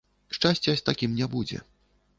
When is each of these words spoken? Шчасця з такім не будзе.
Шчасця 0.37 0.75
з 0.81 0.85
такім 0.89 1.15
не 1.21 1.31
будзе. 1.37 1.65